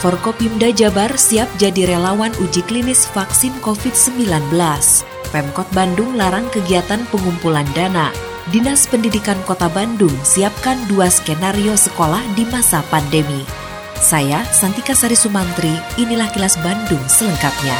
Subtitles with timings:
[0.00, 4.48] Forkopimda Jabar siap jadi relawan uji klinis vaksin COVID-19.
[5.28, 8.08] Pemkot Bandung larang kegiatan pengumpulan dana.
[8.48, 13.44] Dinas Pendidikan Kota Bandung siapkan dua skenario sekolah di masa pandemi.
[14.00, 17.76] Saya, Santika Sari Sumantri, inilah kilas Bandung selengkapnya.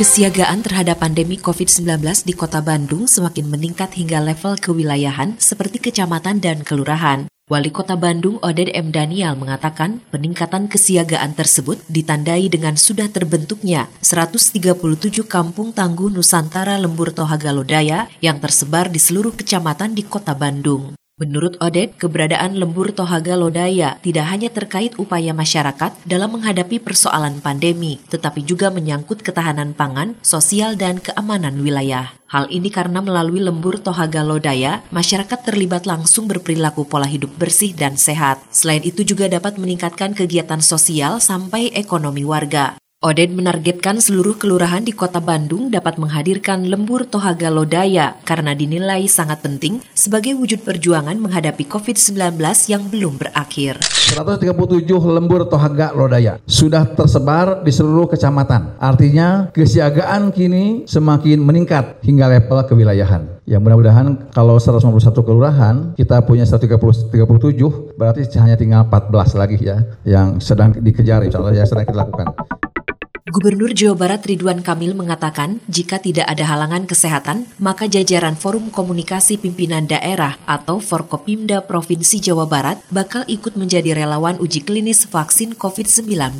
[0.00, 6.64] Kesiagaan terhadap pandemi COVID-19 di Kota Bandung semakin meningkat hingga level kewilayahan seperti kecamatan dan
[6.64, 7.31] kelurahan.
[7.50, 8.94] Wali Kota Bandung Oded M.
[8.94, 14.78] Daniel mengatakan peningkatan kesiagaan tersebut ditandai dengan sudah terbentuknya 137
[15.26, 20.94] kampung tangguh Nusantara Lembur Tohaga Lodaya yang tersebar di seluruh kecamatan di Kota Bandung.
[21.20, 28.02] Menurut Oded, keberadaan lembur Tohaga Lodaya tidak hanya terkait upaya masyarakat dalam menghadapi persoalan pandemi,
[28.10, 32.16] tetapi juga menyangkut ketahanan pangan, sosial, dan keamanan wilayah.
[32.26, 37.94] Hal ini karena melalui lembur Tohaga Lodaya, masyarakat terlibat langsung berperilaku pola hidup bersih dan
[37.94, 38.42] sehat.
[38.50, 42.81] Selain itu juga dapat meningkatkan kegiatan sosial sampai ekonomi warga.
[43.02, 49.42] Oded menargetkan seluruh kelurahan di kota Bandung dapat menghadirkan lembur Tohaga Lodaya karena dinilai sangat
[49.42, 52.38] penting sebagai wujud perjuangan menghadapi COVID-19
[52.70, 53.82] yang belum berakhir.
[54.14, 58.78] 137 lembur Tohaga Lodaya sudah tersebar di seluruh kecamatan.
[58.78, 63.42] Artinya kesiagaan kini semakin meningkat hingga level kewilayahan.
[63.50, 67.10] Ya mudah-mudahan kalau 151 kelurahan kita punya 137
[67.98, 72.30] berarti hanya tinggal 14 lagi ya yang sedang dikejar insya Allah ya sedang kita lakukan.
[73.32, 79.40] Gubernur Jawa Barat Ridwan Kamil mengatakan, jika tidak ada halangan kesehatan, maka jajaran Forum Komunikasi
[79.40, 86.36] Pimpinan Daerah atau Forkopimda Provinsi Jawa Barat bakal ikut menjadi relawan uji klinis vaksin COVID-19.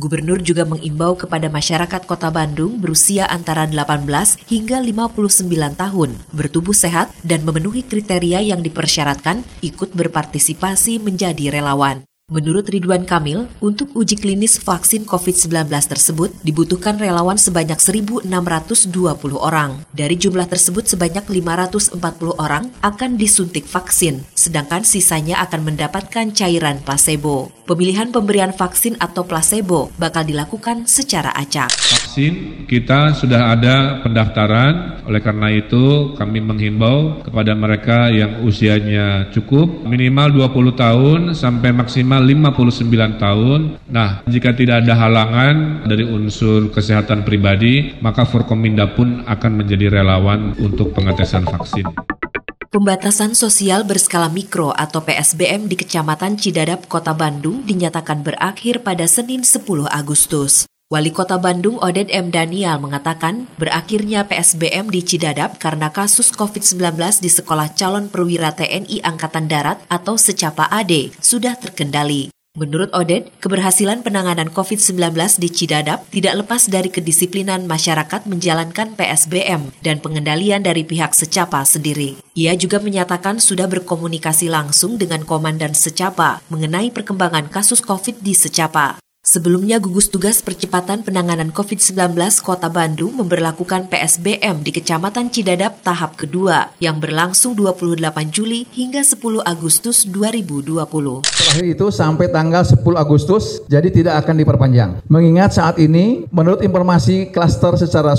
[0.00, 4.08] Gubernur juga mengimbau kepada masyarakat Kota Bandung berusia antara 18
[4.48, 5.44] hingga 59
[5.76, 12.00] tahun, bertubuh sehat dan memenuhi kriteria yang dipersyaratkan ikut berpartisipasi menjadi relawan.
[12.32, 18.24] Menurut Ridwan Kamil, untuk uji klinis vaksin COVID-19 tersebut dibutuhkan relawan sebanyak 1.620
[19.36, 19.84] orang.
[19.92, 22.00] Dari jumlah tersebut sebanyak 540
[22.40, 27.52] orang akan disuntik vaksin, sedangkan sisanya akan mendapatkan cairan placebo.
[27.68, 31.76] Pemilihan pemberian vaksin atau placebo bakal dilakukan secara acak.
[31.76, 39.84] Vaksin kita sudah ada pendaftaran, oleh karena itu kami menghimbau kepada mereka yang usianya cukup
[39.84, 43.60] minimal 20 tahun sampai maksimal 59 tahun.
[43.92, 50.56] Nah, jika tidak ada halangan dari unsur kesehatan pribadi, maka Forkominda pun akan menjadi relawan
[50.56, 51.84] untuk pengetesan vaksin.
[52.74, 59.46] Pembatasan sosial berskala mikro atau PSBM di Kecamatan Cidadap, Kota Bandung dinyatakan berakhir pada Senin
[59.46, 60.66] 10 Agustus.
[60.94, 62.30] Wali Kota Bandung Oded M.
[62.30, 69.50] Daniel mengatakan berakhirnya PSBM di Cidadap karena kasus COVID-19 di Sekolah Calon Perwira TNI Angkatan
[69.50, 72.30] Darat atau Secapa AD sudah terkendali.
[72.54, 79.98] Menurut Oded, keberhasilan penanganan COVID-19 di Cidadap tidak lepas dari kedisiplinan masyarakat menjalankan PSBM dan
[79.98, 82.22] pengendalian dari pihak Secapa sendiri.
[82.38, 89.03] Ia juga menyatakan sudah berkomunikasi langsung dengan Komandan Secapa mengenai perkembangan kasus COVID di Secapa.
[89.24, 92.12] Sebelumnya, gugus tugas percepatan penanganan COVID-19
[92.44, 99.40] Kota Bandung memberlakukan PSBM di Kecamatan Cidadap tahap kedua yang berlangsung 28 Juli hingga 10
[99.48, 101.24] Agustus 2020.
[101.24, 105.00] Terakhir itu sampai tanggal 10 Agustus, jadi tidak akan diperpanjang.
[105.08, 108.12] Mengingat saat ini, menurut informasi klaster secara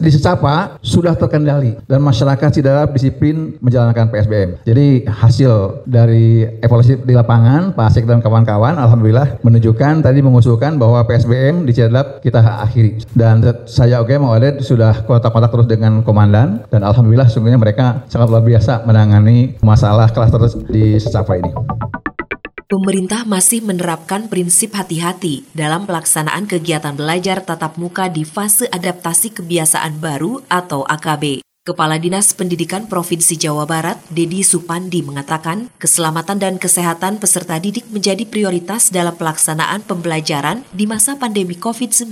[0.00, 4.64] di secapa sudah terkendali dan masyarakat Cidadap disiplin menjalankan PSBM.
[4.64, 10.78] Jadi hasil dari evaluasi di lapangan, Pak Asik dan kawan-kawan, Alhamdulillah menunjukkan tadi mengusulkan mengusulkan
[10.78, 13.02] bahwa PSBM di Cidadap kita akhiri.
[13.10, 18.30] Dan saya oke mau ada sudah kontak-kontak terus dengan komandan dan alhamdulillah sungguhnya mereka sangat
[18.30, 21.50] luar biasa menangani masalah klaster di Secapa ini.
[22.68, 29.98] Pemerintah masih menerapkan prinsip hati-hati dalam pelaksanaan kegiatan belajar tatap muka di fase adaptasi kebiasaan
[29.98, 31.47] baru atau AKB.
[31.68, 38.24] Kepala Dinas Pendidikan Provinsi Jawa Barat, Dedi Supandi mengatakan, keselamatan dan kesehatan peserta didik menjadi
[38.24, 42.08] prioritas dalam pelaksanaan pembelajaran di masa pandemi COVID-19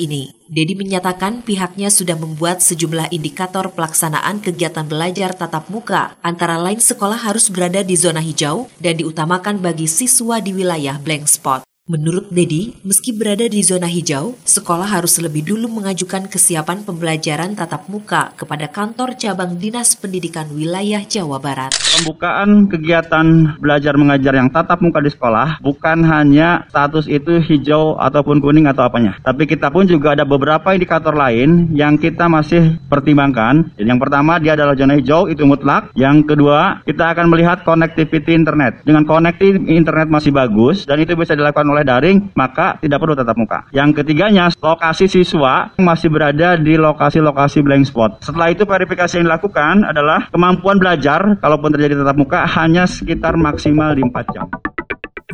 [0.00, 0.32] ini.
[0.48, 7.28] Dedi menyatakan pihaknya sudah membuat sejumlah indikator pelaksanaan kegiatan belajar tatap muka, antara lain sekolah
[7.28, 11.73] harus berada di zona hijau dan diutamakan bagi siswa di wilayah blank spot.
[11.84, 17.92] Menurut Dedi, meski berada di zona hijau, sekolah harus lebih dulu mengajukan kesiapan pembelajaran tatap
[17.92, 21.76] muka kepada kantor cabang Dinas Pendidikan Wilayah Jawa Barat.
[21.76, 28.40] Pembukaan kegiatan belajar mengajar yang tatap muka di sekolah bukan hanya status itu hijau ataupun
[28.40, 33.76] kuning atau apanya, tapi kita pun juga ada beberapa indikator lain yang kita masih pertimbangkan.
[33.76, 35.92] Yang pertama dia adalah zona hijau itu mutlak.
[35.92, 38.80] Yang kedua kita akan melihat connectivity internet.
[38.88, 43.34] Dengan connectivity internet masih bagus dan itu bisa dilakukan oleh daring, maka tidak perlu tatap
[43.34, 43.66] muka.
[43.74, 48.22] Yang ketiganya, lokasi siswa masih berada di lokasi-lokasi blank spot.
[48.22, 53.92] Setelah itu verifikasi yang dilakukan adalah kemampuan belajar, kalaupun terjadi tatap muka, hanya sekitar maksimal
[53.92, 54.46] di 4 jam.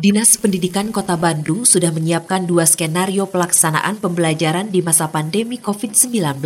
[0.01, 6.41] Dinas Pendidikan Kota Bandung sudah menyiapkan dua skenario pelaksanaan pembelajaran di masa pandemi COVID-19.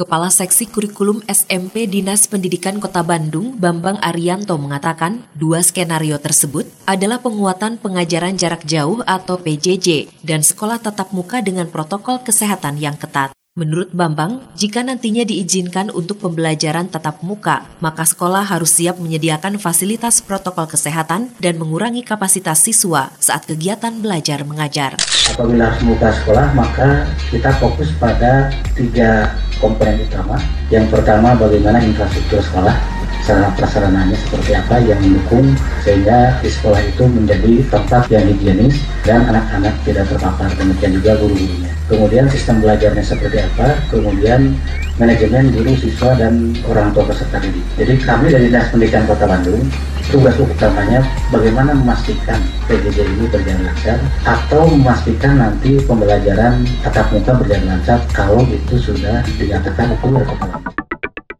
[0.00, 7.20] Kepala Seksi Kurikulum SMP Dinas Pendidikan Kota Bandung, Bambang Arianto mengatakan, dua skenario tersebut adalah
[7.20, 13.36] penguatan pengajaran jarak jauh atau PJJ dan sekolah tatap muka dengan protokol kesehatan yang ketat.
[13.60, 20.24] Menurut Bambang, jika nantinya diizinkan untuk pembelajaran tatap muka, maka sekolah harus siap menyediakan fasilitas
[20.24, 24.96] protokol kesehatan dan mengurangi kapasitas siswa saat kegiatan belajar mengajar.
[25.28, 29.28] Apabila membuka sekolah, maka kita fokus pada tiga
[29.60, 30.40] komponen utama.
[30.72, 32.74] Yang pertama, bagaimana infrastruktur sekolah,
[33.22, 35.52] sarana prasarananya seperti apa yang mendukung
[35.84, 41.70] sehingga di sekolah itu menjadi tempat yang higienis dan anak-anak tidak terpapar demikian juga guru-gurunya
[41.90, 44.54] kemudian sistem belajarnya seperti apa, kemudian
[44.96, 47.66] manajemen guru, siswa, dan orang tua peserta didik.
[47.74, 49.66] Jadi kami dari Dinas Pendidikan Kota Bandung,
[50.10, 57.78] tugas utamanya bagaimana memastikan PJJ ini berjalan lancar atau memastikan nanti pembelajaran tatap muka berjalan
[57.78, 60.46] lancar kalau itu sudah dinyatakan oleh Kota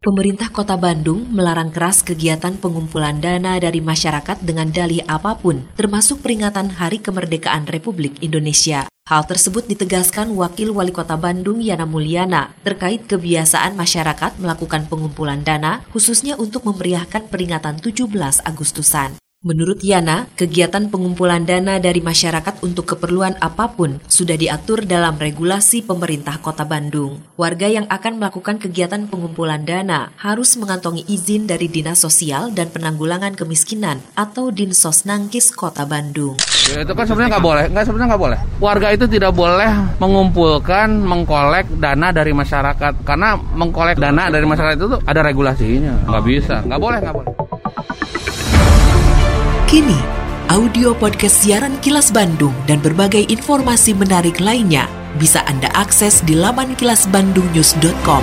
[0.01, 6.25] Pemerintah Kota Bandung melarang keras kegiatan pengumpulan dana dari masyarakat dengan dalih apa pun, termasuk
[6.25, 8.90] peringatan Hari Kemerdekaan Republik Indonesia.
[9.09, 15.81] Hal tersebut ditegaskan Wakil Wali Kota Bandung Yana Mulyana terkait kebiasaan masyarakat melakukan pengumpulan dana
[15.89, 18.07] khususnya untuk memeriahkan peringatan 17
[18.45, 19.17] Agustusan.
[19.41, 25.81] Menurut Yana, kegiatan pengumpulan dana dari masyarakat untuk keperluan apa pun sudah diatur dalam regulasi
[25.81, 27.25] pemerintah Kota Bandung.
[27.41, 33.33] Warga yang akan melakukan kegiatan pengumpulan dana harus mengantongi izin dari Dinas Sosial dan Penanggulangan
[33.33, 36.37] Kemiskinan atau Dinsos Nangkis Kota Bandung.
[36.69, 38.39] Ya, itu kan sebenarnya nggak boleh, nggak sebenarnya nggak boleh.
[38.61, 45.01] Warga itu tidak boleh mengumpulkan, mengkolek dana dari masyarakat karena mengkolek dana dari masyarakat itu
[45.01, 47.40] ada regulasinya, nggak bisa, nggak boleh, nggak boleh.
[49.71, 49.95] Kini,
[50.51, 54.83] audio podcast siaran Kilas Bandung dan berbagai informasi menarik lainnya
[55.15, 58.19] bisa Anda akses di laman kilasbandungnews.com.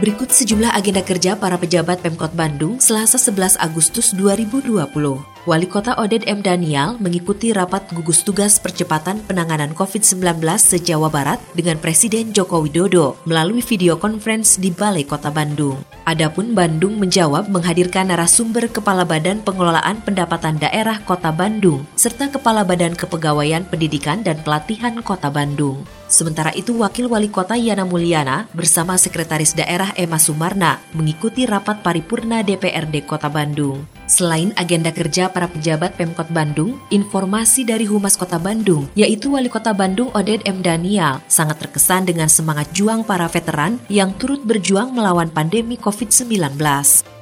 [0.00, 5.39] Berikut sejumlah agenda kerja para pejabat Pemkot Bandung Selasa 11 Agustus 2020.
[5.48, 6.44] Wali Kota Oded M.
[6.44, 13.64] Daniel mengikuti rapat gugus tugas percepatan penanganan COVID-19 se-Jawa Barat dengan Presiden Joko Widodo melalui
[13.64, 15.80] video conference di Balai Kota Bandung.
[16.04, 22.92] Adapun Bandung menjawab menghadirkan narasumber Kepala Badan Pengelolaan Pendapatan Daerah Kota Bandung serta Kepala Badan
[22.92, 25.88] Kepegawaian Pendidikan dan Pelatihan Kota Bandung.
[26.12, 32.44] Sementara itu, Wakil Wali Kota Yana Mulyana bersama Sekretaris Daerah Emma Sumarna mengikuti rapat paripurna
[32.44, 33.99] DPRD Kota Bandung.
[34.10, 39.70] Selain agenda kerja para pejabat Pemkot Bandung, informasi dari Humas Kota Bandung, yaitu Wali Kota
[39.70, 40.66] Bandung Oded M.
[40.66, 46.58] Daniel, sangat terkesan dengan semangat juang para veteran yang turut berjuang melawan pandemi COVID-19.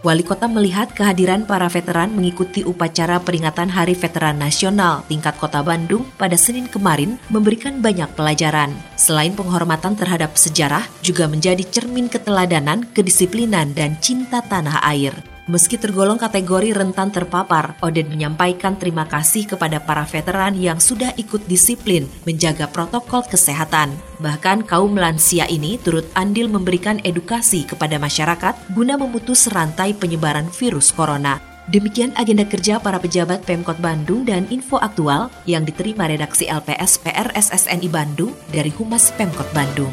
[0.00, 6.08] Wali Kota melihat kehadiran para veteran mengikuti upacara peringatan Hari Veteran Nasional tingkat Kota Bandung
[6.16, 8.72] pada Senin kemarin memberikan banyak pelajaran.
[8.96, 15.37] Selain penghormatan terhadap sejarah, juga menjadi cermin keteladanan, kedisiplinan, dan cinta tanah air.
[15.48, 21.48] Meski tergolong kategori rentan terpapar, Odin menyampaikan terima kasih kepada para veteran yang sudah ikut
[21.48, 23.96] disiplin menjaga protokol kesehatan.
[24.20, 30.92] Bahkan kaum lansia ini turut andil memberikan edukasi kepada masyarakat guna memutus rantai penyebaran virus
[30.92, 31.40] corona.
[31.72, 37.88] Demikian agenda kerja para pejabat Pemkot Bandung dan info aktual yang diterima redaksi LPS PRSSNI
[37.88, 39.92] Bandung dari Humas Pemkot Bandung.